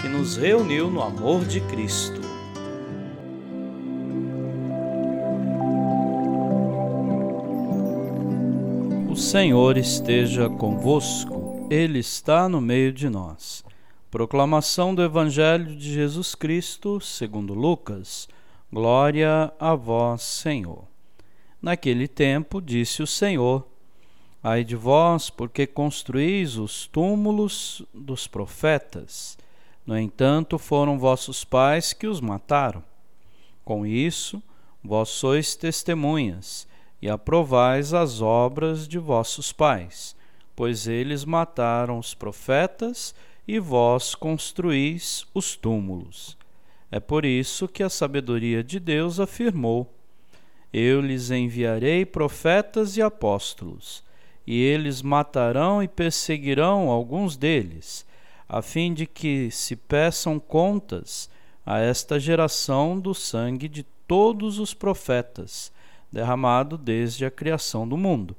[0.00, 2.20] que nos reuniu no amor de Cristo.
[9.10, 13.64] O Senhor esteja convosco, Ele está no meio de nós.
[14.10, 18.28] Proclamação do Evangelho de Jesus Cristo, segundo Lucas.
[18.70, 20.84] Glória a vós, Senhor.
[21.60, 23.66] Naquele tempo disse o Senhor:
[24.42, 29.38] Ai de vós, porque construís os túmulos dos profetas
[29.86, 32.82] no entanto, foram vossos pais que os mataram.
[33.64, 34.42] Com isso,
[34.82, 36.66] vós sois testemunhas
[37.00, 40.16] e aprovais as obras de vossos pais,
[40.56, 43.14] pois eles mataram os profetas
[43.46, 46.36] e vós construís os túmulos.
[46.90, 49.92] É por isso que a sabedoria de Deus afirmou:
[50.72, 54.02] Eu lhes enviarei profetas e apóstolos,
[54.44, 58.05] e eles matarão e perseguirão alguns deles
[58.48, 61.28] a fim de que se peçam contas
[61.64, 65.72] a esta geração do sangue de todos os profetas,
[66.12, 68.36] derramado desde a criação do mundo,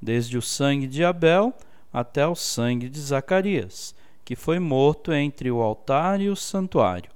[0.00, 1.52] desde o sangue de Abel
[1.92, 7.10] até o sangue de Zacarias, que foi morto entre o altar e o santuário.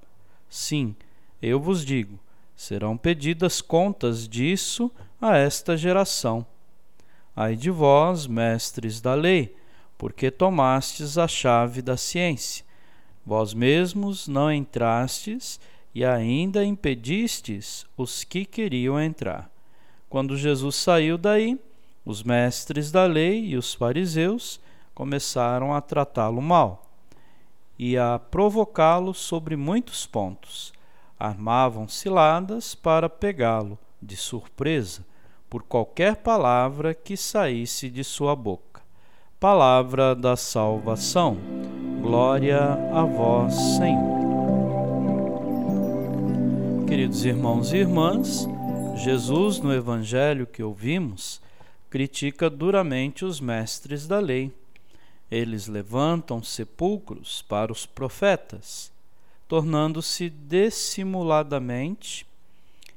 [0.50, 0.96] Sim,
[1.40, 2.18] eu vos digo,
[2.56, 4.90] serão pedidas contas disso
[5.20, 6.44] a esta geração.
[7.36, 9.54] Ai de vós, mestres da lei,
[10.04, 12.62] porque tomastes a chave da ciência.
[13.24, 15.58] Vós mesmos não entrastes
[15.94, 19.50] e ainda impedistes os que queriam entrar.
[20.10, 21.58] Quando Jesus saiu daí,
[22.04, 24.60] os mestres da lei e os fariseus
[24.94, 26.86] começaram a tratá-lo mal
[27.78, 30.70] e a provocá-lo sobre muitos pontos.
[31.18, 35.02] Armavam ciladas para pegá-lo de surpresa
[35.48, 38.73] por qualquer palavra que saísse de sua boca
[39.44, 41.36] palavra da salvação.
[42.00, 44.14] Glória a vós, Senhor.
[46.88, 48.46] Queridos irmãos e irmãs,
[48.96, 51.42] Jesus, no evangelho que ouvimos,
[51.90, 54.50] critica duramente os mestres da lei.
[55.30, 58.90] Eles levantam sepulcros para os profetas,
[59.46, 62.26] tornando-se dissimuladamente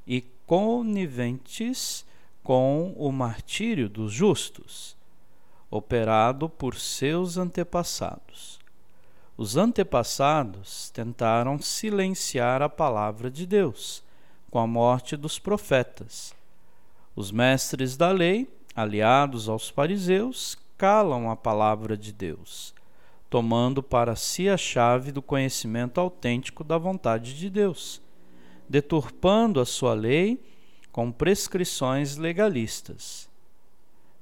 [0.06, 2.06] e coniventes
[2.42, 4.96] com o martírio dos justos
[5.70, 8.58] operado por seus antepassados.
[9.36, 14.02] Os antepassados tentaram silenciar a palavra de Deus
[14.50, 16.34] com a morte dos profetas.
[17.14, 22.74] Os mestres da lei, aliados aos fariseus, calam a palavra de Deus,
[23.28, 28.00] tomando para si a chave do conhecimento autêntico da vontade de Deus,
[28.68, 30.42] deturpando a sua lei
[30.90, 33.28] com prescrições legalistas.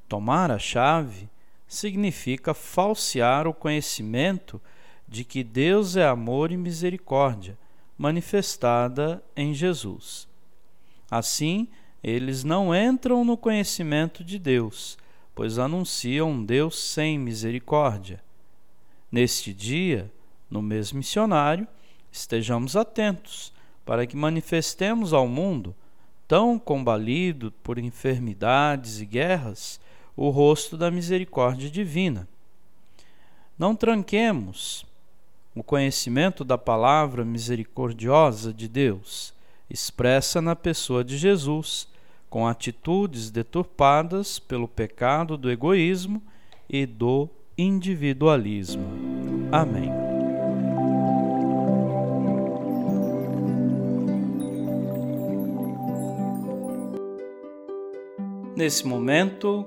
[0.09, 1.29] Tomar a chave
[1.67, 4.61] significa falsear o conhecimento
[5.09, 7.57] de que Deus é amor e misericórdia,
[7.97, 10.29] manifestada em Jesus.
[11.11, 11.69] Assim,
[12.03, 14.99] eles não entram no conhecimento de Deus,
[15.35, 18.23] pois anunciam um Deus sem misericórdia.
[19.11, 20.11] Neste dia,
[20.51, 21.67] no mês missionário,
[22.11, 23.53] estejamos atentos
[23.85, 25.75] para que manifestemos ao mundo,
[26.27, 29.81] tão combalido por enfermidades e guerras,
[30.17, 32.27] o rosto da misericórdia divina.
[33.59, 34.87] Não tranquemos
[35.55, 39.33] o conhecimento da palavra misericordiosa de Deus,
[39.71, 41.89] expressa na pessoa de Jesus,
[42.29, 46.23] com atitudes deturpadas pelo pecado do egoísmo
[46.69, 48.85] e do individualismo.
[49.51, 49.91] Amém.
[58.55, 59.67] Nesse momento,